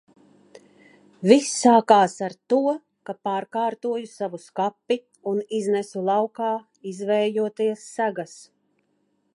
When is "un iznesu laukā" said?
5.33-6.51